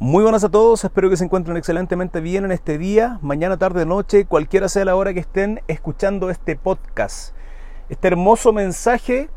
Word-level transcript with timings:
Muy 0.00 0.24
buenas 0.24 0.42
a 0.42 0.48
todos, 0.48 0.82
espero 0.82 1.08
que 1.08 1.16
se 1.16 1.22
encuentren 1.22 1.56
excelentemente 1.56 2.20
bien 2.20 2.44
en 2.44 2.50
este 2.50 2.78
día, 2.78 3.20
mañana, 3.22 3.56
tarde, 3.58 3.86
noche, 3.86 4.24
cualquiera 4.24 4.68
sea 4.68 4.84
la 4.84 4.96
hora 4.96 5.14
que 5.14 5.20
estén 5.20 5.62
escuchando 5.68 6.30
este 6.30 6.56
podcast. 6.56 7.32
Este 7.88 8.08
hermoso 8.08 8.52
mensaje 8.52 9.30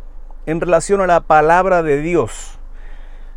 en 0.47 0.59
relación 0.59 0.99
a 0.99 1.05
la 1.05 1.19
palabra 1.19 1.83
de 1.83 2.01
Dios. 2.01 2.57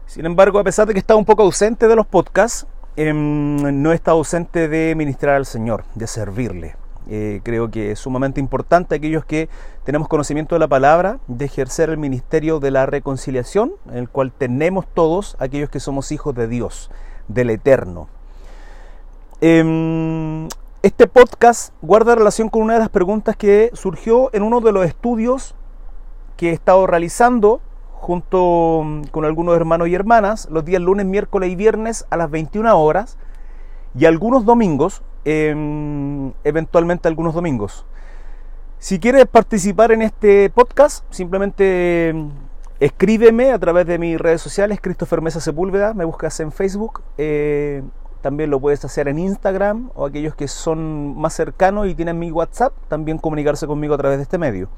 Sin 0.06 0.24
embargo, 0.24 0.58
a 0.58 0.64
pesar 0.64 0.86
de 0.86 0.94
que 0.94 0.98
he 0.98 1.02
estado 1.02 1.18
un 1.18 1.26
poco 1.26 1.42
ausente 1.42 1.88
de 1.88 1.94
los 1.94 2.06
podcasts, 2.06 2.66
em, 2.96 3.82
no 3.82 3.92
he 3.92 3.94
estado 3.94 4.16
ausente 4.16 4.66
de 4.68 4.94
ministrar 4.94 5.36
al 5.36 5.44
Señor, 5.44 5.84
de 5.94 6.06
servirle. 6.06 6.76
Eh, 7.06 7.40
creo 7.42 7.70
que 7.70 7.90
es 7.90 7.98
sumamente 7.98 8.40
importante 8.40 8.94
aquellos 8.94 9.26
que 9.26 9.50
tenemos 9.84 10.08
conocimiento 10.08 10.54
de 10.54 10.60
la 10.60 10.68
palabra, 10.68 11.18
de 11.26 11.44
ejercer 11.44 11.90
el 11.90 11.98
ministerio 11.98 12.60
de 12.60 12.70
la 12.70 12.86
reconciliación, 12.86 13.72
en 13.90 13.98
el 13.98 14.08
cual 14.08 14.32
tenemos 14.32 14.86
todos 14.94 15.36
aquellos 15.38 15.68
que 15.68 15.80
somos 15.80 16.12
hijos 16.12 16.34
de 16.34 16.46
Dios, 16.48 16.90
del 17.34 17.50
Eterno. 17.50 18.08
Em, 19.40 20.48
este 20.82 21.06
podcast 21.06 21.72
guarda 21.82 22.14
relación 22.14 22.48
con 22.48 22.62
una 22.62 22.74
de 22.74 22.80
las 22.80 22.88
preguntas 22.88 23.36
que 23.36 23.70
surgió 23.74 24.30
en 24.32 24.42
uno 24.42 24.60
de 24.60 24.72
los 24.72 24.86
estudios 24.86 25.54
que 26.36 26.50
he 26.50 26.52
estado 26.52 26.86
realizando 26.86 27.60
junto 27.92 28.84
con 29.10 29.24
algunos 29.24 29.56
hermanos 29.56 29.88
y 29.88 29.94
hermanas 29.94 30.48
los 30.50 30.64
días 30.64 30.80
lunes, 30.80 31.06
miércoles 31.06 31.50
y 31.50 31.56
viernes 31.56 32.06
a 32.10 32.16
las 32.16 32.30
21 32.30 32.78
horas 32.78 33.18
y 33.94 34.06
algunos 34.06 34.44
domingos 34.44 35.02
Em, 35.24 36.32
eventualmente 36.44 37.06
algunos 37.06 37.34
domingos. 37.34 37.84
Si 38.78 38.98
quieres 38.98 39.26
participar 39.26 39.92
en 39.92 40.00
este 40.00 40.48
podcast, 40.48 41.04
simplemente 41.10 42.08
em, 42.08 42.30
escríbeme 42.80 43.52
a 43.52 43.58
través 43.58 43.86
de 43.86 43.98
mis 43.98 44.18
redes 44.18 44.40
sociales, 44.40 44.80
Christopher 44.80 45.20
Mesa 45.20 45.40
Sepúlveda, 45.40 45.94
me 45.94 46.04
buscas 46.04 46.40
en 46.40 46.50
Facebook, 46.50 47.02
eh, 47.18 47.82
también 48.20 48.50
lo 48.50 48.60
puedes 48.60 48.84
hacer 48.84 49.08
en 49.08 49.18
Instagram 49.18 49.90
o 49.94 50.06
aquellos 50.06 50.34
que 50.34 50.48
son 50.48 51.16
más 51.16 51.34
cercanos 51.34 51.86
y 51.86 51.94
tienen 51.94 52.18
mi 52.18 52.30
WhatsApp, 52.32 52.72
también 52.88 53.18
comunicarse 53.18 53.66
conmigo 53.66 53.94
a 53.94 53.98
través 53.98 54.18
de 54.18 54.24
este 54.24 54.38
medio. 54.38 54.68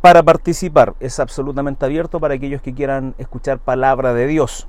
Para 0.00 0.22
participar 0.22 0.94
es 1.00 1.18
absolutamente 1.20 1.84
abierto 1.84 2.20
para 2.20 2.34
aquellos 2.34 2.62
que 2.62 2.74
quieran 2.74 3.14
escuchar 3.18 3.58
palabra 3.58 4.14
de 4.14 4.26
Dios. 4.26 4.68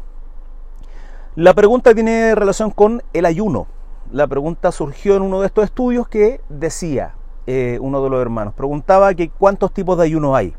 La 1.35 1.53
pregunta 1.53 1.93
tiene 1.93 2.35
relación 2.35 2.71
con 2.71 3.03
el 3.13 3.25
ayuno 3.25 3.67
la 4.13 4.27
pregunta 4.27 4.71
surgió 4.71 5.15
en 5.15 5.23
uno 5.23 5.41
de 5.41 5.47
estos 5.47 5.63
estudios 5.65 6.07
que 6.07 6.39
decía 6.47 7.15
eh, 7.47 7.79
uno 7.81 8.03
de 8.03 8.09
los 8.09 8.21
hermanos, 8.21 8.53
preguntaba 8.53 9.13
que 9.15 9.29
cuántos 9.29 9.73
tipos 9.73 9.97
de 9.97 10.03
ayuno 10.03 10.35
hay. 10.35 10.53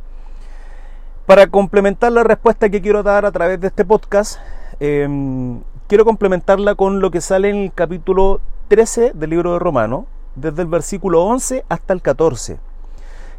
Para 1.26 1.46
complementar 1.46 2.12
la 2.12 2.22
respuesta 2.22 2.68
que 2.68 2.82
quiero 2.82 3.02
dar 3.02 3.24
a 3.24 3.32
través 3.32 3.58
de 3.58 3.68
este 3.68 3.86
podcast, 3.86 4.38
em, 4.78 5.62
quiero 5.86 6.04
complementarla 6.04 6.74
con 6.74 7.00
lo 7.00 7.10
que 7.10 7.22
sale 7.22 7.48
en 7.48 7.56
el 7.56 7.72
capítulo 7.72 8.42
13 8.68 9.12
del 9.14 9.30
libro 9.30 9.54
de 9.54 9.58
Romano, 9.58 10.04
desde 10.34 10.60
el 10.60 10.68
versículo 10.68 11.24
11 11.24 11.64
hasta 11.70 11.94
el 11.94 12.02
14. 12.02 12.58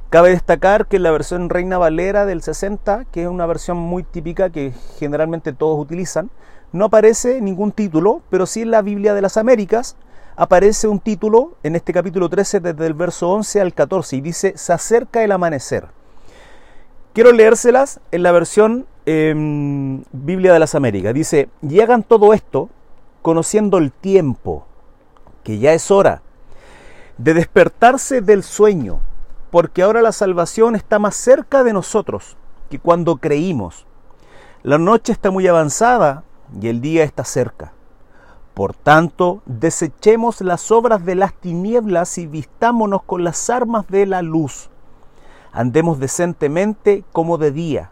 Cabe 0.09 0.31
destacar 0.31 0.87
que 0.87 0.97
la 0.97 1.11
versión 1.11 1.47
Reina 1.47 1.77
Valera 1.77 2.25
del 2.25 2.41
60, 2.41 3.05
que 3.11 3.21
es 3.21 3.27
una 3.27 3.45
versión 3.45 3.77
muy 3.77 4.01
típica 4.01 4.49
que 4.49 4.73
generalmente 4.97 5.53
todos 5.53 5.79
utilizan, 5.79 6.31
no 6.71 6.85
aparece 6.85 7.39
ningún 7.39 7.71
título, 7.71 8.23
pero 8.31 8.47
sí 8.47 8.63
en 8.63 8.71
la 8.71 8.81
Biblia 8.81 9.13
de 9.13 9.21
las 9.21 9.37
Américas 9.37 9.95
aparece 10.37 10.87
un 10.87 10.99
título 10.99 11.53
en 11.61 11.75
este 11.75 11.93
capítulo 11.93 12.29
13 12.29 12.61
desde 12.61 12.87
el 12.87 12.95
verso 12.95 13.29
11 13.29 13.61
al 13.61 13.75
14 13.75 14.15
y 14.15 14.21
dice, 14.21 14.53
se 14.57 14.73
acerca 14.73 15.23
el 15.23 15.31
amanecer. 15.31 15.85
Quiero 17.15 17.31
leérselas 17.31 18.01
en 18.11 18.23
la 18.23 18.33
versión 18.33 18.87
em, 19.05 20.03
Biblia 20.11 20.51
de 20.51 20.59
las 20.59 20.75
Américas. 20.75 21.13
Dice, 21.13 21.47
y 21.61 21.79
hagan 21.79 22.03
todo 22.03 22.33
esto 22.33 22.69
conociendo 23.21 23.77
el 23.77 23.93
tiempo, 23.93 24.65
que 25.41 25.57
ya 25.57 25.71
es 25.71 25.91
hora 25.91 26.23
de 27.17 27.33
despertarse 27.33 28.19
del 28.19 28.43
sueño, 28.43 28.99
porque 29.49 29.81
ahora 29.81 30.01
la 30.01 30.11
salvación 30.11 30.75
está 30.75 30.99
más 30.99 31.15
cerca 31.15 31.63
de 31.63 31.71
nosotros 31.71 32.35
que 32.69 32.79
cuando 32.79 33.15
creímos. 33.15 33.85
La 34.61 34.77
noche 34.77 35.13
está 35.13 35.31
muy 35.31 35.47
avanzada 35.47 36.25
y 36.61 36.67
el 36.67 36.81
día 36.81 37.05
está 37.05 37.23
cerca. 37.23 37.71
Por 38.53 38.73
tanto, 38.73 39.41
desechemos 39.45 40.41
las 40.41 40.69
obras 40.69 41.05
de 41.05 41.15
las 41.15 41.33
tinieblas 41.33 42.17
y 42.17 42.27
vistámonos 42.27 43.03
con 43.03 43.23
las 43.23 43.49
armas 43.49 43.87
de 43.87 44.05
la 44.05 44.21
luz. 44.21 44.69
Andemos 45.55 45.99
decentemente 45.99 47.03
como 47.11 47.39
de 47.39 47.51
día, 47.51 47.89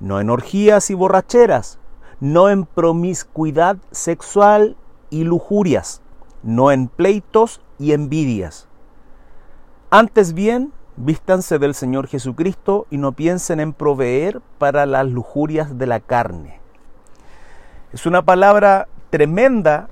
no 0.00 0.20
en 0.20 0.28
orgías 0.28 0.90
y 0.90 0.94
borracheras, 0.94 1.78
no 2.20 2.50
en 2.50 2.66
promiscuidad 2.66 3.78
sexual 3.90 4.76
y 5.08 5.24
lujurias, 5.24 6.02
no 6.42 6.70
en 6.70 6.88
pleitos 6.88 7.62
y 7.78 7.92
envidias. 7.92 8.68
Antes 9.88 10.34
bien, 10.34 10.72
vístanse 10.96 11.58
del 11.58 11.74
Señor 11.74 12.08
Jesucristo 12.08 12.86
y 12.90 12.98
no 12.98 13.12
piensen 13.12 13.60
en 13.60 13.72
proveer 13.72 14.42
para 14.58 14.84
las 14.84 15.06
lujurias 15.06 15.78
de 15.78 15.86
la 15.86 16.00
carne 16.00 16.66
es 17.96 18.04
una 18.04 18.20
palabra 18.20 18.88
tremenda 19.08 19.88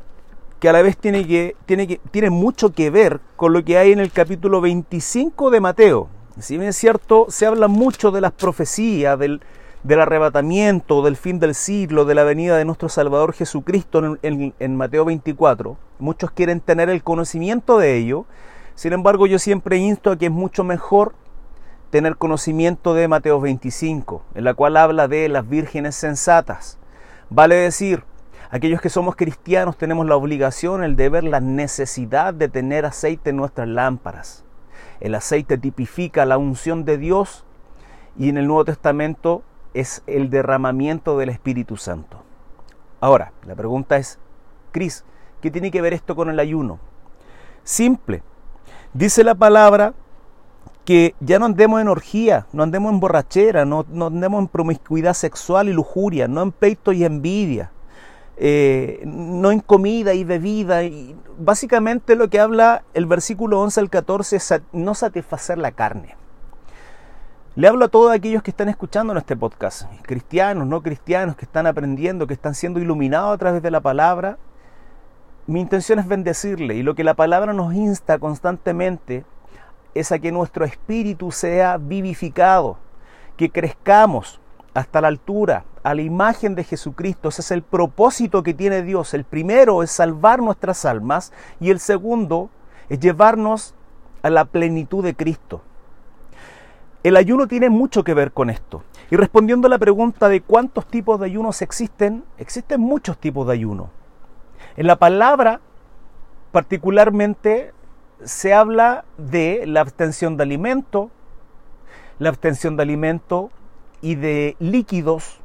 que 0.60 0.68
a 0.68 0.74
la 0.74 0.82
vez 0.82 0.98
tiene, 0.98 1.26
que, 1.26 1.56
tiene, 1.64 1.86
que, 1.86 2.00
tiene 2.10 2.28
mucho 2.28 2.72
que 2.72 2.90
ver 2.90 3.20
con 3.36 3.54
lo 3.54 3.64
que 3.64 3.78
hay 3.78 3.92
en 3.92 3.98
el 3.98 4.10
capítulo 4.10 4.60
25 4.60 5.50
de 5.50 5.60
Mateo. 5.60 6.08
Si 6.38 6.56
bien 6.56 6.70
es 6.70 6.76
cierto, 6.76 7.26
se 7.28 7.46
habla 7.46 7.68
mucho 7.68 8.10
de 8.10 8.20
las 8.20 8.32
profecías, 8.32 9.16
del, 9.18 9.40
arrebatamiento, 9.88 11.02
del 11.02 11.16
fin 11.16 11.38
del 11.38 11.54
siglo, 11.54 12.04
de 12.04 12.16
la 12.16 12.24
venida 12.24 12.56
de 12.56 12.64
nuestro 12.64 12.88
Salvador 12.88 13.34
Jesucristo 13.34 14.18
en, 14.20 14.52
en, 14.58 14.76
Mateo 14.76 15.04
24. 15.04 15.76
Muchos 16.00 16.32
quieren 16.32 16.58
tener 16.60 16.90
el 16.90 17.04
conocimiento 17.04 17.78
de 17.78 17.96
ello. 17.96 18.26
Sin 18.74 18.92
embargo, 18.92 19.28
yo 19.28 19.38
siempre 19.38 19.76
insto 19.76 20.10
a 20.10 20.18
que 20.18 20.26
es 20.26 20.32
mucho 20.32 20.64
mejor 20.64 21.14
tener 21.90 22.16
conocimiento 22.16 22.94
de 22.94 23.06
Mateo 23.06 23.40
25, 23.40 24.24
en 24.34 24.42
la 24.42 24.54
cual 24.54 24.76
habla 24.76 25.06
de 25.06 25.28
las 25.28 25.48
vírgenes 25.48 25.94
sensatas. 25.94 26.78
Vale 27.30 27.54
decir, 27.54 28.02
aquellos 28.50 28.80
que 28.80 28.90
somos 28.90 29.14
cristianos 29.14 29.78
tenemos 29.78 30.04
la 30.04 30.16
obligación, 30.16 30.82
el 30.82 30.96
deber, 30.96 31.22
la 31.22 31.38
necesidad 31.38 32.34
de 32.34 32.48
tener 32.48 32.86
aceite 32.86 33.30
en 33.30 33.36
nuestras 33.36 33.68
lámparas. 33.68 34.44
El 35.00 35.14
aceite 35.14 35.58
tipifica 35.58 36.24
la 36.24 36.38
unción 36.38 36.84
de 36.84 36.98
Dios 36.98 37.44
y 38.18 38.28
en 38.28 38.38
el 38.38 38.46
Nuevo 38.46 38.64
Testamento 38.64 39.42
es 39.74 40.02
el 40.06 40.30
derramamiento 40.30 41.18
del 41.18 41.28
Espíritu 41.28 41.76
Santo. 41.76 42.22
Ahora, 43.00 43.32
la 43.46 43.54
pregunta 43.54 43.96
es, 43.96 44.18
Cris, 44.72 45.04
¿qué 45.40 45.50
tiene 45.50 45.70
que 45.70 45.82
ver 45.82 45.92
esto 45.92 46.16
con 46.16 46.30
el 46.30 46.38
ayuno? 46.38 46.78
Simple. 47.64 48.22
Dice 48.92 49.24
la 49.24 49.34
palabra 49.34 49.94
que 50.84 51.14
ya 51.20 51.38
no 51.38 51.46
andemos 51.46 51.80
en 51.80 51.88
orgía, 51.88 52.46
no 52.52 52.62
andemos 52.62 52.92
en 52.92 53.00
borrachera, 53.00 53.64
no, 53.64 53.84
andemos 54.06 54.40
en 54.40 54.48
promiscuidad 54.48 55.14
sexual 55.14 55.68
y 55.68 55.72
lujuria, 55.72 56.28
no 56.28 56.42
en 56.42 56.52
peito 56.52 56.92
y 56.92 57.04
envidia, 57.04 57.72
eh, 58.36 59.02
no 59.04 59.50
en 59.50 59.60
comida 59.60 60.14
y 60.14 60.24
bebida. 60.24 60.84
Y 60.84 61.16
básicamente 61.38 62.16
lo 62.16 62.28
que 62.28 62.40
habla 62.40 62.84
el 62.94 63.06
versículo 63.06 63.60
11 63.60 63.80
al 63.80 63.90
14 63.90 64.36
es 64.36 64.54
no 64.72 64.94
satisfacer 64.94 65.58
la 65.58 65.72
carne. 65.72 66.16
Le 67.56 67.68
hablo 67.68 67.84
a 67.84 67.88
todos 67.88 68.12
aquellos 68.12 68.42
que 68.42 68.50
están 68.50 68.68
escuchando 68.68 69.12
en 69.12 69.18
este 69.18 69.36
podcast, 69.36 69.84
cristianos, 70.02 70.66
no 70.66 70.82
cristianos, 70.82 71.36
que 71.36 71.44
están 71.44 71.68
aprendiendo, 71.68 72.26
que 72.26 72.34
están 72.34 72.56
siendo 72.56 72.80
iluminados 72.80 73.32
a 73.32 73.38
través 73.38 73.62
de 73.62 73.70
la 73.70 73.80
palabra. 73.80 74.38
Mi 75.46 75.60
intención 75.60 76.00
es 76.00 76.08
bendecirle 76.08 76.74
y 76.74 76.82
lo 76.82 76.96
que 76.96 77.04
la 77.04 77.14
palabra 77.14 77.52
nos 77.52 77.72
insta 77.72 78.18
constantemente 78.18 79.24
es 79.94 80.10
a 80.10 80.18
que 80.18 80.32
nuestro 80.32 80.64
espíritu 80.64 81.30
sea 81.30 81.76
vivificado, 81.76 82.76
que 83.36 83.50
crezcamos 83.50 84.40
hasta 84.74 85.00
la 85.00 85.06
altura, 85.06 85.64
a 85.84 85.94
la 85.94 86.02
imagen 86.02 86.56
de 86.56 86.64
Jesucristo. 86.64 87.28
Ese 87.28 87.42
es 87.42 87.50
el 87.52 87.62
propósito 87.62 88.42
que 88.42 88.54
tiene 88.54 88.82
Dios. 88.82 89.14
El 89.14 89.24
primero 89.24 89.82
es 89.82 89.92
salvar 89.92 90.40
nuestras 90.40 90.84
almas 90.84 91.32
y 91.60 91.70
el 91.70 91.78
segundo 91.78 92.50
es 92.88 92.98
llevarnos 92.98 93.74
a 94.22 94.30
la 94.30 94.46
plenitud 94.46 95.04
de 95.04 95.14
Cristo. 95.14 95.62
El 97.02 97.16
ayuno 97.16 97.46
tiene 97.46 97.68
mucho 97.68 98.02
que 98.02 98.14
ver 98.14 98.32
con 98.32 98.48
esto. 98.48 98.82
Y 99.10 99.16
respondiendo 99.16 99.66
a 99.66 99.70
la 99.70 99.78
pregunta 99.78 100.30
de 100.30 100.40
cuántos 100.40 100.86
tipos 100.86 101.20
de 101.20 101.26
ayunos 101.26 101.60
existen, 101.60 102.24
existen 102.38 102.80
muchos 102.80 103.18
tipos 103.18 103.46
de 103.46 103.52
ayuno. 103.52 103.90
En 104.76 104.86
la 104.86 104.96
palabra, 104.96 105.60
particularmente, 106.50 107.74
se 108.24 108.54
habla 108.54 109.04
de 109.18 109.66
la 109.66 109.82
abstención 109.82 110.38
de 110.38 110.44
alimento, 110.44 111.10
la 112.18 112.30
abstención 112.30 112.76
de 112.76 112.84
alimento 112.84 113.50
y 114.00 114.14
de 114.14 114.56
líquidos, 114.58 115.42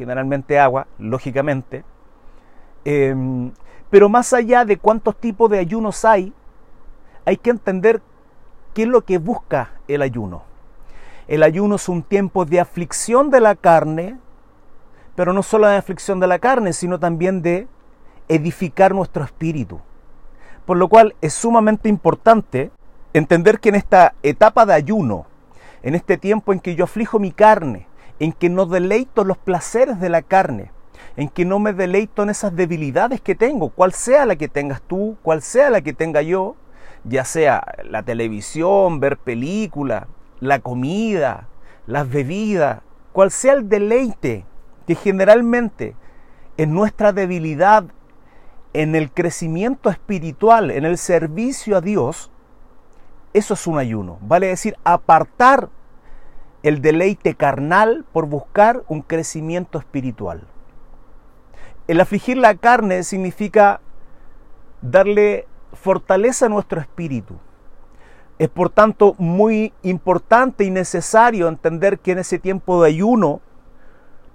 generalmente 0.00 0.58
agua, 0.58 0.86
lógicamente. 0.98 1.84
Em, 2.86 3.52
pero 3.90 4.08
más 4.08 4.32
allá 4.32 4.64
de 4.64 4.78
cuántos 4.78 5.14
tipos 5.14 5.50
de 5.50 5.58
ayunos 5.58 6.06
hay, 6.06 6.32
hay 7.26 7.36
que 7.36 7.50
entender 7.50 8.00
qué 8.72 8.84
es 8.84 8.88
lo 8.88 9.02
que 9.02 9.18
busca 9.18 9.72
el 9.88 10.00
ayuno. 10.00 10.44
El 11.28 11.42
ayuno 11.42 11.74
es 11.74 11.86
un 11.90 12.02
tiempo 12.02 12.46
de 12.46 12.60
aflicción 12.60 13.28
de 13.28 13.40
la 13.40 13.54
carne, 13.56 14.16
pero 15.16 15.34
no 15.34 15.42
solo 15.42 15.66
de 15.66 15.76
aflicción 15.76 16.18
de 16.18 16.28
la 16.28 16.38
carne, 16.38 16.72
sino 16.72 16.98
también 16.98 17.42
de 17.42 17.68
edificar 18.26 18.94
nuestro 18.94 19.22
espíritu. 19.22 19.80
Por 20.64 20.78
lo 20.78 20.88
cual 20.88 21.14
es 21.20 21.34
sumamente 21.34 21.90
importante 21.90 22.70
entender 23.12 23.60
que 23.60 23.68
en 23.68 23.74
esta 23.74 24.14
etapa 24.22 24.64
de 24.64 24.72
ayuno, 24.72 25.26
en 25.82 25.94
este 25.94 26.16
tiempo 26.16 26.54
en 26.54 26.60
que 26.60 26.74
yo 26.74 26.84
aflijo 26.84 27.18
mi 27.18 27.32
carne, 27.32 27.86
en 28.20 28.32
que 28.32 28.48
no 28.48 28.66
deleito 28.66 29.24
los 29.24 29.38
placeres 29.38 29.98
de 29.98 30.10
la 30.10 30.22
carne, 30.22 30.70
en 31.16 31.28
que 31.28 31.44
no 31.44 31.58
me 31.58 31.72
deleito 31.72 32.22
en 32.22 32.30
esas 32.30 32.54
debilidades 32.54 33.20
que 33.20 33.34
tengo, 33.34 33.70
cual 33.70 33.92
sea 33.92 34.26
la 34.26 34.36
que 34.36 34.48
tengas 34.48 34.82
tú, 34.82 35.16
cual 35.22 35.42
sea 35.42 35.70
la 35.70 35.80
que 35.80 35.94
tenga 35.94 36.22
yo, 36.22 36.54
ya 37.04 37.24
sea 37.24 37.64
la 37.84 38.02
televisión, 38.02 39.00
ver 39.00 39.16
película, 39.16 40.06
la 40.38 40.60
comida, 40.60 41.48
las 41.86 42.08
bebidas, 42.08 42.82
cual 43.12 43.30
sea 43.30 43.54
el 43.54 43.68
deleite 43.68 44.44
que 44.86 44.94
generalmente 44.94 45.96
en 46.58 46.74
nuestra 46.74 47.12
debilidad, 47.12 47.84
en 48.74 48.94
el 48.94 49.10
crecimiento 49.10 49.88
espiritual, 49.88 50.70
en 50.70 50.84
el 50.84 50.98
servicio 50.98 51.78
a 51.78 51.80
Dios, 51.80 52.30
eso 53.32 53.54
es 53.54 53.66
un 53.66 53.78
ayuno. 53.78 54.18
Vale 54.20 54.48
decir, 54.48 54.76
apartar 54.84 55.70
el 56.62 56.82
deleite 56.82 57.34
carnal 57.34 58.04
por 58.12 58.26
buscar 58.26 58.82
un 58.88 59.02
crecimiento 59.02 59.78
espiritual. 59.78 60.42
El 61.88 62.00
afligir 62.00 62.36
la 62.36 62.54
carne 62.54 63.02
significa 63.02 63.80
darle 64.82 65.46
fortaleza 65.72 66.46
a 66.46 66.50
nuestro 66.50 66.80
espíritu. 66.80 67.36
Es 68.38 68.48
por 68.48 68.70
tanto 68.70 69.14
muy 69.18 69.72
importante 69.82 70.64
y 70.64 70.70
necesario 70.70 71.48
entender 71.48 71.98
que 71.98 72.12
en 72.12 72.18
ese 72.18 72.38
tiempo 72.38 72.82
de 72.82 72.88
ayuno 72.88 73.40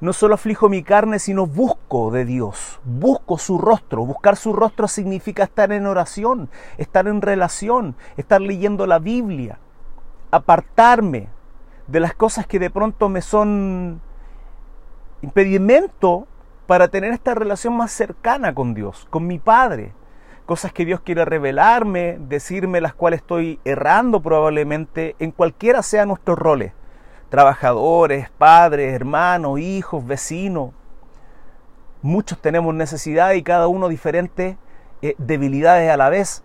no 0.02 0.14
solo 0.14 0.36
aflijo 0.36 0.70
mi 0.70 0.84
carne, 0.84 1.20
sino 1.20 1.48
busco 1.48 2.12
de 2.12 2.26
Dios, 2.26 2.80
busco 2.84 3.38
su 3.38 3.58
rostro. 3.58 4.06
Buscar 4.06 4.36
su 4.36 4.54
rostro 4.54 4.88
significa 4.88 5.44
estar 5.44 5.72
en 5.72 5.88
oración, 5.88 6.50
estar 6.78 7.08
en 7.08 7.22
relación, 7.22 7.96
estar 8.18 8.42
leyendo 8.42 8.86
la 8.86 9.00
Biblia, 9.00 9.58
apartarme 10.32 11.30
de 11.88 12.00
las 12.00 12.14
cosas 12.14 12.48
que 12.48 12.60
de 12.60 12.70
pronto 12.70 13.10
me 13.10 13.22
son 13.22 14.02
impedimento 15.22 16.28
para 16.68 16.88
tener 16.88 17.14
esta 17.14 17.36
relación 17.36 17.76
más 17.78 17.92
cercana 17.92 18.54
con 18.54 18.74
Dios, 18.74 19.08
con 19.10 19.28
mi 19.28 19.40
Padre. 19.40 19.94
Cosas 20.46 20.72
que 20.72 20.86
Dios 20.86 21.02
quiere 21.02 21.26
revelarme, 21.26 22.18
decirme 22.20 22.82
las 22.82 22.94
cuales 22.94 23.22
estoy 23.22 23.60
errando 23.66 24.22
probablemente 24.22 25.16
en 25.20 25.32
cualquiera 25.32 25.82
sea 25.82 26.06
nuestros 26.06 26.38
roles 26.38 26.74
trabajadores, 27.36 28.30
padres, 28.30 28.94
hermanos, 28.94 29.60
hijos, 29.60 30.08
vecinos. 30.08 30.72
Muchos 32.02 32.40
tenemos 32.40 32.74
necesidad 32.74 33.34
y 33.34 33.44
cada 33.44 33.68
uno 33.68 33.90
diferentes 33.90 34.56
eh, 35.02 35.16
debilidades 35.18 35.92
a 35.92 35.98
la 35.98 36.08
vez. 36.08 36.44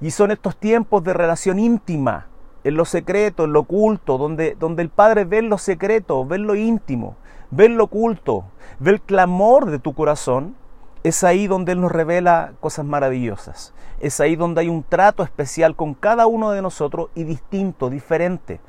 Y 0.00 0.12
son 0.12 0.30
estos 0.30 0.56
tiempos 0.56 1.04
de 1.04 1.12
relación 1.12 1.58
íntima, 1.58 2.28
en 2.64 2.76
lo 2.76 2.84
secreto, 2.84 3.44
en 3.44 3.52
lo 3.52 3.60
oculto, 3.60 4.18
donde, 4.18 4.56
donde 4.58 4.82
el 4.82 4.88
Padre 4.90 5.24
ve 5.24 5.42
lo 5.42 5.58
secreto, 5.58 6.24
ve 6.24 6.38
lo 6.38 6.54
íntimo, 6.54 7.16
ve 7.50 7.68
lo 7.68 7.84
oculto, 7.84 8.44
ve 8.78 8.92
el 8.92 9.00
clamor 9.00 9.70
de 9.70 9.78
tu 9.78 9.94
corazón. 9.94 10.56
Es 11.02 11.24
ahí 11.24 11.46
donde 11.46 11.72
Él 11.72 11.80
nos 11.80 11.92
revela 11.92 12.52
cosas 12.60 12.84
maravillosas. 12.84 13.72
Es 14.00 14.20
ahí 14.20 14.36
donde 14.36 14.60
hay 14.62 14.68
un 14.68 14.82
trato 14.82 15.22
especial 15.22 15.74
con 15.74 15.94
cada 15.94 16.26
uno 16.26 16.50
de 16.50 16.60
nosotros 16.60 17.08
y 17.14 17.24
distinto, 17.24 17.88
diferente 17.88 18.60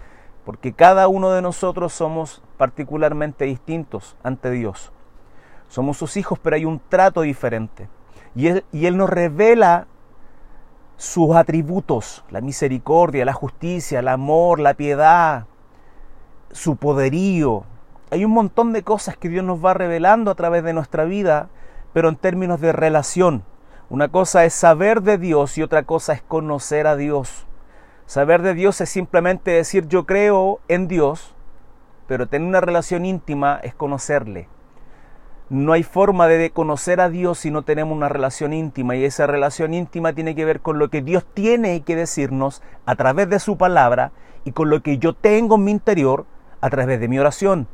porque 0.46 0.74
cada 0.74 1.08
uno 1.08 1.32
de 1.32 1.42
nosotros 1.42 1.94
somos 1.94 2.42
particularmente 2.58 3.46
distintos 3.46 4.16
ante 4.24 4.50
Dios. 4.52 4.92
Somos 5.68 5.98
sus 5.98 6.18
hijos, 6.18 6.40
pero 6.40 6.56
hay 6.56 6.66
un 6.66 6.82
trato 6.90 7.22
diferente. 7.22 7.88
Y 8.36 8.48
Él, 8.48 8.66
y 8.72 8.86
él 8.86 8.98
nos 8.98 9.10
revela 9.10 9.88
sus 11.02 11.36
atributos, 11.36 12.24
la 12.30 12.42
misericordia, 12.42 13.26
la 13.26 13.34
justicia, 13.34 14.02
el 14.02 14.08
amor, 14.08 14.60
la 14.60 14.76
piedad, 14.76 15.48
su 16.52 16.76
poderío. 16.76 17.64
Hay 18.12 18.24
un 18.24 18.30
montón 18.30 18.72
de 18.72 18.84
cosas 18.84 19.18
que 19.18 19.28
Dios 19.28 19.44
nos 19.44 19.66
va 19.66 19.74
revelando 19.74 20.30
a 20.30 20.36
través 20.36 20.64
de 20.64 20.74
nuestra 20.74 21.06
vida, 21.06 21.50
pero 21.92 22.08
en 22.08 22.18
términos 22.18 22.62
de 22.62 22.72
relación. 22.72 23.44
Una 23.90 24.10
cosa 24.10 24.46
es 24.46 24.54
saber 24.54 25.02
de 25.02 25.18
Dios 25.18 25.58
y 25.58 25.64
otra 25.64 25.82
cosa 25.82 26.14
es 26.14 26.22
conocer 26.22 26.86
a 26.86 26.96
Dios. 26.96 27.48
Saber 28.06 28.44
de 28.44 28.54
Dios 28.54 28.80
es 28.80 28.90
simplemente 28.90 29.50
decir 29.50 29.88
yo 29.88 30.06
creo 30.06 30.60
en 30.68 30.88
Dios, 30.88 31.34
pero 32.06 32.28
tener 32.28 32.48
una 32.48 32.62
relación 32.62 33.06
íntima 33.08 33.60
es 33.64 33.74
conocerle. 33.74 34.50
No 35.52 35.74
hay 35.74 35.84
forma 35.84 36.30
de 36.30 36.50
conocer 36.52 37.02
a 37.02 37.10
Dios 37.10 37.40
si 37.40 37.52
no 37.52 37.64
tenemos 37.64 37.94
una 37.94 38.08
relación 38.08 38.54
íntima 38.54 38.96
y 38.96 39.04
esa 39.04 39.28
relación 39.28 39.74
íntima 39.74 40.14
tiene 40.14 40.34
que 40.34 40.46
ver 40.46 40.62
con 40.62 40.80
lo 40.80 40.90
que 40.90 41.02
Dios 41.02 41.26
tiene 41.34 41.82
que 41.82 41.98
decirnos 41.98 42.64
a 42.86 42.96
través 42.96 43.30
de 43.30 43.38
su 43.38 43.58
palabra 43.58 44.14
y 44.46 44.54
con 44.54 44.70
lo 44.70 44.82
que 44.82 44.98
yo 44.98 45.12
tengo 45.12 45.56
en 45.56 45.66
mi 45.66 45.72
interior 45.72 46.26
a 46.62 46.70
través 46.70 47.02
de 47.02 47.10
mi 47.10 47.20
oración. 47.20 47.68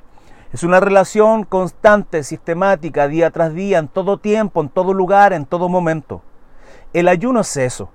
Es 0.51 0.63
una 0.63 0.79
relación 0.79 1.43
constante, 1.43 2.23
sistemática, 2.23 3.07
día 3.07 3.29
tras 3.29 3.53
día, 3.53 3.77
en 3.77 3.89
todo 3.89 4.17
tiempo, 4.17 4.61
en 4.61 4.69
todo 4.69 4.91
lugar, 4.91 5.31
en 5.31 5.45
todo 5.45 5.69
momento. 5.69 6.23
El 6.93 7.07
ayuno 7.07 7.41
es 7.41 7.57
eso 7.57 7.91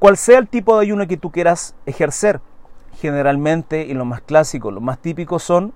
cual 0.00 0.16
sea 0.16 0.40
el 0.40 0.48
tipo 0.48 0.74
de 0.74 0.82
ayuno 0.82 1.06
que 1.06 1.16
tú 1.16 1.30
quieras 1.30 1.76
ejercer. 1.86 2.40
Generalmente, 2.94 3.84
y 3.84 3.94
lo 3.94 4.04
más 4.04 4.20
clásico, 4.20 4.72
lo 4.72 4.80
más 4.80 4.98
típico 4.98 5.38
son 5.38 5.74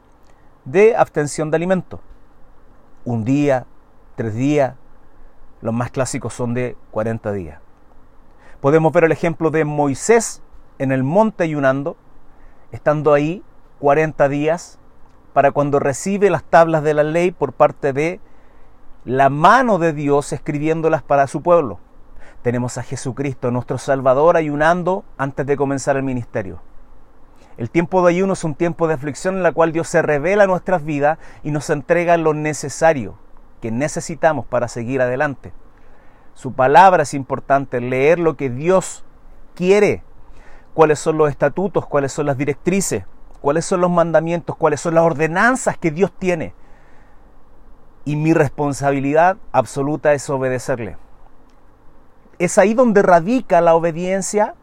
de 0.65 0.97
abstención 0.97 1.53
de 1.53 1.59
alimento. 1.59 2.01
Un 3.05 3.25
día, 3.25 3.67
tres 4.17 4.35
días, 4.35 4.77
los 5.61 5.75
más 5.75 5.91
clásicos 5.91 6.33
son 6.33 6.55
de 6.55 6.77
40 6.91 7.33
días. 7.33 7.61
Podemos 8.61 8.93
ver 8.93 9.05
el 9.05 9.13
ejemplo 9.13 9.51
de 9.51 9.67
Moisés 9.67 10.43
en 10.79 10.91
el 10.91 11.03
monte 11.03 11.45
ayunando, 11.45 11.97
estando 12.73 13.13
ahí 13.13 13.43
40 13.81 14.29
días, 14.31 14.79
para 15.35 15.51
cuando 15.51 15.81
recibe 15.81 16.31
las 16.31 16.45
tablas 16.45 16.83
de 16.83 16.95
la 16.95 17.03
ley 17.03 17.31
por 17.31 17.53
parte 17.53 17.93
de 17.93 18.21
la 19.05 19.29
mano 19.29 19.79
de 19.79 19.93
Dios 19.93 20.33
escribiéndolas 20.33 21.03
para 21.03 21.27
su 21.27 21.43
pueblo. 21.43 21.81
Tenemos 22.41 22.79
a 22.79 22.83
Jesucristo, 22.83 23.51
nuestro 23.51 23.77
Salvador, 23.77 24.37
ayunando 24.37 25.05
antes 25.19 25.45
de 25.45 25.57
comenzar 25.57 25.97
el 25.97 26.03
ministerio. 26.05 26.61
El 27.57 27.71
tiempo 27.71 28.05
de 28.05 28.13
ayuno 28.13 28.33
es 28.33 28.43
un 28.45 28.55
tiempo 28.55 28.89
de 28.89 28.95
aflicción 28.95 29.37
en 29.37 29.43
la 29.43 29.53
cual 29.53 29.73
Dios 29.73 29.89
se 29.89 30.03
revela 30.03 30.45
a 30.45 30.49
nuestras 30.49 30.85
vidas 30.85 31.19
y 31.43 31.51
nos 31.51 31.71
entrega 31.71 32.17
lo 32.17 32.35
necesario 32.35 33.17
que 33.61 33.71
necesitamos 33.71 34.45
para 34.45 34.69
seguir 34.69 35.01
adelante. 35.01 35.53
Su 36.35 36.53
palabra 36.53 37.05
es 37.05 37.15
importante, 37.15 37.81
leer 37.81 38.19
lo 38.19 38.37
que 38.37 38.51
Dios 38.51 39.05
quiere, 39.55 40.03
cuáles 40.75 40.99
son 40.99 41.17
los 41.17 41.31
estatutos, 41.31 41.87
cuáles 41.87 42.13
son 42.13 42.27
las 42.27 42.37
directrices, 42.37 43.05
cuáles 43.41 43.65
son 43.65 43.81
los 43.81 43.91
mandamientos, 43.91 44.57
cuáles 44.57 44.81
son 44.81 44.95
las 44.95 45.05
ordenanzas 45.05 45.79
que 45.79 45.93
Dios 45.93 46.13
tiene. 46.13 46.55
Y 48.05 48.17
mi 48.17 48.35
responsabilidad 48.35 49.37
absoluta 49.53 50.13
es 50.13 50.29
obedecerle. 50.29 50.97
Es 52.39 52.59
ahí 52.59 52.75
donde 52.75 53.01
radica 53.03 53.61
la 53.61 53.75
obediencia, 53.77 54.57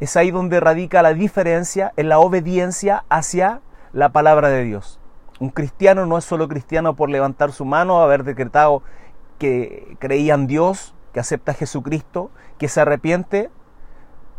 es 0.00 0.16
ahí 0.16 0.30
donde 0.30 0.60
radica 0.60 1.02
la 1.02 1.14
diferencia 1.14 1.92
en 1.96 2.08
la 2.08 2.18
obediencia 2.18 3.04
hacia 3.08 3.60
la 3.92 4.08
palabra 4.10 4.48
de 4.48 4.64
Dios. 4.64 4.98
Un 5.38 5.50
cristiano 5.50 6.06
no 6.06 6.18
es 6.18 6.24
solo 6.24 6.48
cristiano 6.48 6.96
por 6.96 7.10
levantar 7.10 7.52
su 7.52 7.64
mano, 7.64 8.00
haber 8.00 8.24
decretado 8.24 8.82
que 9.38 9.96
creía 9.98 10.34
en 10.34 10.46
Dios, 10.46 10.94
que 11.12 11.20
acepta 11.20 11.52
a 11.52 11.54
Jesucristo, 11.54 12.30
que 12.58 12.68
se 12.68 12.80
arrepiente. 12.80 13.50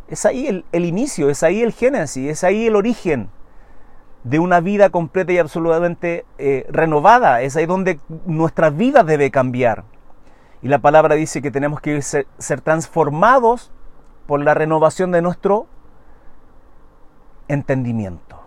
Es 0.08 0.26
ahí 0.26 0.66
el, 0.72 0.86
inicio, 0.86 1.30
es 1.30 1.44
ahí 1.44 1.62
el 1.62 1.74
génesis, 1.74 2.30
es 2.30 2.44
ahí 2.44 2.68
el 2.68 2.76
origen 2.76 3.30
de 4.24 4.40
una 4.40 4.60
vida 4.60 4.90
completa 4.90 5.32
y 5.32 5.40
absolutamente 5.40 6.26
eh, 6.38 6.66
renovada. 6.70 7.42
Es 7.42 7.56
ahí 7.56 7.66
donde 7.66 8.00
nuestra 8.26 8.70
vida 8.70 9.04
debe 9.04 9.32
cambiar. 9.32 9.84
Y 10.62 10.68
la 10.68 10.80
palabra 10.80 11.16
dice 11.16 11.42
que 11.42 11.50
tenemos 11.50 11.82
que 11.82 12.02
ser, 12.02 12.28
transformados 12.64 13.72
por 14.32 14.42
la 14.42 14.54
renovación 14.54 15.12
de 15.12 15.22
nuestro 15.22 15.68
entendimiento. 17.50 18.40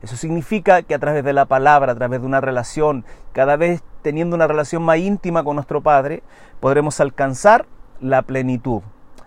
Eso 0.00 0.14
significa 0.14 0.82
que 0.82 0.94
a 0.94 1.00
través 1.00 1.24
de 1.24 1.32
la 1.32 1.46
palabra, 1.46 1.90
a 1.90 1.94
través 1.96 2.20
de 2.20 2.26
una 2.28 2.40
relación, 2.40 3.04
cada 3.32 3.56
vez 3.56 3.82
teniendo 4.02 4.36
una 4.36 4.46
relación 4.46 4.84
más 4.84 4.98
íntima 4.98 5.42
con 5.42 5.56
nuestro 5.56 5.80
Padre, 5.80 6.22
podremos 6.60 7.00
alcanzar 7.00 7.66
la 8.00 8.22
plenitud. 8.22 8.82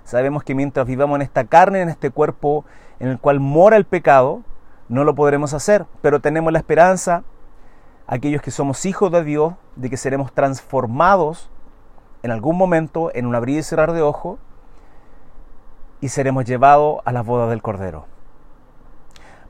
Sabemos 0.05 0.45
que 0.45 0.55
mientras 0.55 0.87
vivamos 0.87 1.17
en 1.17 1.23
esta 1.23 1.43
carne, 1.43 1.81
en 1.81 1.89
este 1.89 2.11
cuerpo 2.11 2.63
en 3.01 3.09
el 3.09 3.19
cual 3.19 3.41
mora 3.41 3.75
el 3.75 3.83
pecado, 3.83 4.43
no 4.87 5.03
lo 5.03 5.15
podremos 5.15 5.53
hacer, 5.53 5.85
pero 6.01 6.21
tenemos 6.21 6.53
la 6.53 6.59
esperanza, 6.59 7.23
aquellos 8.07 8.41
que 8.41 8.51
somos 8.51 8.85
hijos 8.85 9.11
de 9.11 9.25
Dios, 9.25 9.55
de 9.75 9.89
que 9.89 9.97
seremos 9.97 10.31
transformados 10.31 11.49
en 12.23 12.31
algún 12.31 12.57
momento, 12.57 13.11
en 13.13 13.25
un 13.25 13.35
abrir 13.35 13.59
y 13.59 13.63
cerrar 13.63 13.91
de 13.91 14.01
ojo, 14.01 14.39
y 16.01 16.09
seremos 16.09 16.45
llevados 16.45 17.01
a 17.05 17.11
la 17.11 17.21
boda 17.21 17.47
del 17.47 17.61
Cordero. 17.61 18.05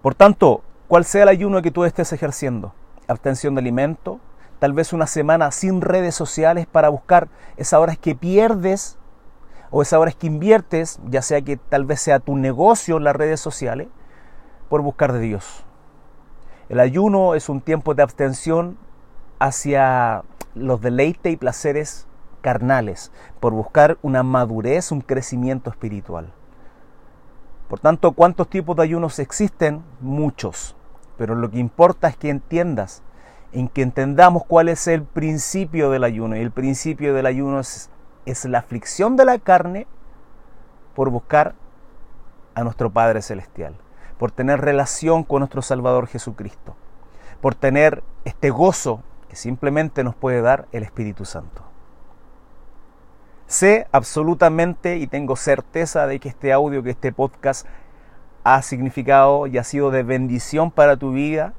Por 0.01 0.15
tanto, 0.15 0.63
cual 0.88 1.06
sea 1.06 1.24
el 1.24 1.29
ayuno 1.29 1.62
que 1.62 1.72
tú 1.72 1.84
estés 1.84 2.13
ejerciendo, 2.13 2.74
abstención 3.08 3.56
de 3.56 3.60
alimento, 3.60 4.20
tal 4.60 4.74
vez 4.74 4.94
una 4.94 5.08
semana 5.08 5.51
sin 5.51 5.82
redes 5.82 6.15
sociales 6.15 6.68
para 6.68 6.89
buscar 6.89 7.27
esas 7.58 7.79
horas 7.79 7.98
que 7.98 8.15
pierdes 8.15 8.98
o 9.72 9.82
esas 9.82 10.00
horas 10.00 10.15
que 10.15 10.27
inviertes, 10.27 11.00
ya 11.06 11.22
sea 11.22 11.41
que 11.41 11.58
tal 11.58 11.86
vez 11.86 12.01
sea 12.01 12.20
tu 12.20 12.36
negocio 12.36 12.98
en 12.98 13.03
las 13.03 13.15
redes 13.15 13.39
sociales, 13.39 13.88
por 14.68 14.82
buscar 14.82 15.13
de 15.13 15.20
Dios. 15.20 15.63
El 16.70 16.79
ayuno 16.79 17.36
es 17.36 17.50
un 17.50 17.62
tiempo 17.62 17.94
de 17.94 18.03
abstención 18.03 18.77
hacia 19.39 20.24
los 20.56 20.82
deleites 20.82 21.34
y 21.34 21.38
placeres 21.38 22.08
carnales, 22.41 23.12
por 23.39 23.53
buscar 23.53 23.98
una 24.01 24.24
madurez, 24.24 24.91
un 24.91 25.01
crecimiento 25.01 25.70
espiritual. 25.70 26.32
Por 27.70 27.80
tanto, 27.80 28.14
¿cuántos 28.14 28.50
tipos 28.50 28.76
de 28.76 28.84
ayunos 28.84 29.20
existen? 29.20 29.84
Muchos. 30.02 30.76
Pero 31.18 31.36
lo 31.36 31.52
que 31.52 31.60
importa 31.60 32.08
es 32.08 32.18
que 32.18 32.30
entiendas, 32.30 33.04
en 33.52 33.70
que 33.70 33.84
entendamos 33.84 34.44
cuál 34.46 34.70
es 34.70 34.88
el 34.88 35.04
principio 35.04 35.92
del 35.92 36.04
ayuno. 36.04 36.36
Y 36.36 36.40
el 36.40 36.52
principio 36.52 37.14
del 37.14 37.28
ayuno 37.28 37.60
es, 37.60 37.92
es 38.26 38.44
la 38.46 38.58
aflicción 38.58 39.16
de 39.16 39.26
la 39.26 39.38
carne 39.38 39.86
por 40.96 41.12
buscar 41.12 41.54
a 42.56 42.64
nuestro 42.64 42.90
Padre 42.90 43.22
Celestial, 43.22 43.76
por 44.18 44.32
tener 44.32 44.62
relación 44.62 45.24
con 45.24 45.42
nuestro 45.42 45.62
Salvador 45.62 46.08
Jesucristo, 46.08 46.76
por 47.40 47.54
tener 47.54 48.04
este 48.26 48.50
gozo 48.50 49.04
que 49.30 49.36
simplemente 49.36 50.04
nos 50.04 50.16
puede 50.16 50.42
dar 50.42 50.68
el 50.72 50.82
Espíritu 50.82 51.24
Santo. 51.24 51.64
Sé 53.50 53.88
absolutamente 53.91 54.98
y 54.98 55.08
tengo 55.08 55.36
certeza 55.36 56.06
de 56.06 56.20
que 56.20 56.29
este 56.29 56.53
audio, 56.53 56.84
que 56.84 56.91
este 56.91 57.12
podcast 57.12 57.65
ha 58.44 58.62
significado 58.62 59.48
y 59.48 59.58
ha 59.58 59.63
sido 59.63 59.89
de 59.89 60.03
bendición 60.03 60.70
para 60.70 60.98
tu 60.98 61.13
vida. 61.13 61.53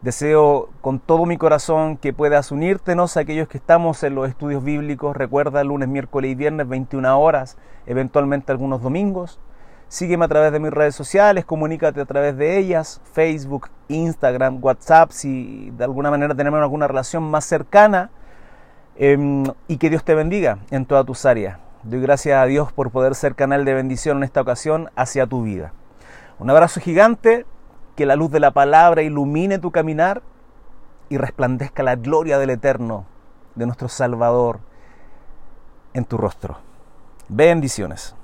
Deseo 0.00 0.70
con 0.80 1.00
todo 1.00 1.26
mi 1.26 1.36
corazón 1.36 1.98
que 1.98 2.14
puedas 2.14 2.50
unírtenos 2.50 3.18
a 3.18 3.20
aquellos 3.20 3.46
que 3.46 3.58
estamos 3.58 4.02
en 4.04 4.14
los 4.14 4.26
estudios 4.26 4.64
bíblicos. 4.64 5.14
Recuerda 5.14 5.62
lunes, 5.64 5.86
miércoles 5.86 6.30
y 6.30 6.34
viernes, 6.34 6.66
21 6.66 7.20
horas, 7.20 7.58
eventualmente 7.84 8.50
algunos 8.50 8.80
domingos. 8.80 9.38
Sígueme 9.88 10.24
a 10.24 10.28
través 10.28 10.50
de 10.50 10.60
mis 10.60 10.70
redes 10.70 10.94
sociales, 10.94 11.44
comunícate 11.44 12.00
a 12.00 12.06
través 12.06 12.38
de 12.38 12.56
ellas, 12.56 13.02
Facebook, 13.12 13.68
Instagram, 13.88 14.64
WhatsApp, 14.64 15.10
si 15.10 15.72
de 15.76 15.84
alguna 15.84 16.10
manera 16.10 16.34
tenemos 16.34 16.62
alguna 16.62 16.88
relación 16.88 17.22
más 17.22 17.44
cercana 17.44 18.10
Em, 18.96 19.44
y 19.68 19.78
que 19.78 19.90
Dios 19.90 20.04
te 20.04 20.14
bendiga 20.14 20.58
en 20.70 20.84
todas 20.86 21.06
tus 21.06 21.24
áreas. 21.24 21.58
Doy 21.82 22.00
gracias 22.00 22.38
a 22.38 22.44
Dios 22.44 22.72
por 22.72 22.90
poder 22.90 23.14
ser 23.14 23.34
canal 23.34 23.64
de 23.64 23.74
bendición 23.74 24.18
en 24.18 24.22
esta 24.24 24.40
ocasión 24.40 24.90
hacia 24.96 25.26
tu 25.26 25.42
vida. 25.42 25.72
Un 26.38 26.50
abrazo 26.50 26.80
gigante, 26.80 27.46
que 27.96 28.06
la 28.06 28.16
luz 28.16 28.30
de 28.30 28.40
la 28.40 28.52
palabra 28.52 29.02
ilumine 29.02 29.58
tu 29.58 29.70
caminar 29.70 30.22
y 31.08 31.18
resplandezca 31.18 31.82
la 31.82 31.96
gloria 31.96 32.38
del 32.38 32.50
Eterno, 32.50 33.06
de 33.54 33.66
nuestro 33.66 33.88
Salvador, 33.88 34.60
en 35.94 36.04
tu 36.04 36.16
rostro. 36.16 36.58
Bendiciones. 37.28 38.14